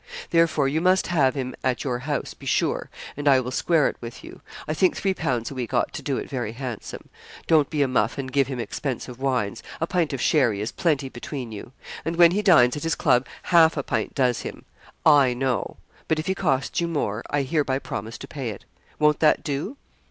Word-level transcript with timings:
Therefore 0.31 0.67
you 0.67 0.81
must 0.81 1.05
have 1.13 1.35
him 1.35 1.53
at 1.63 1.83
your 1.83 1.99
house 1.99 2.33
be 2.33 2.47
sure 2.47 2.89
and 3.15 3.27
I 3.27 3.39
will 3.39 3.51
square 3.51 3.87
it 3.87 3.97
with 4.01 4.23
you; 4.23 4.41
I 4.67 4.73
think 4.73 4.95
three 4.97 5.13
pounds 5.13 5.51
a 5.51 5.53
week 5.53 5.75
ought 5.75 5.93
to 5.93 6.01
do 6.01 6.17
it 6.17 6.27
very 6.27 6.53
handsome. 6.53 7.07
Don't 7.45 7.69
be 7.69 7.83
a 7.83 7.87
muff 7.87 8.17
and 8.17 8.31
give 8.31 8.47
him 8.47 8.59
expensive 8.59 9.19
wines 9.19 9.61
a 9.79 9.85
pint 9.85 10.11
of 10.11 10.19
sherry 10.19 10.59
is 10.59 10.71
plenty 10.71 11.07
between 11.07 11.51
you; 11.51 11.71
and 12.03 12.15
when 12.15 12.31
he 12.31 12.41
dines 12.41 12.75
at 12.75 12.81
his 12.81 12.95
club 12.95 13.27
half 13.43 13.77
a 13.77 13.83
pint 13.83 14.15
does 14.15 14.41
him. 14.41 14.65
I 15.05 15.35
know; 15.35 15.77
but 16.07 16.17
if 16.17 16.25
he 16.25 16.33
costs 16.33 16.81
you 16.81 16.87
more, 16.87 17.21
I 17.29 17.43
hereby 17.43 17.77
promise 17.77 18.17
to 18.17 18.27
pay 18.27 18.49
it. 18.49 18.65
Won't 18.97 19.19
that 19.19 19.43
do? 19.43 19.77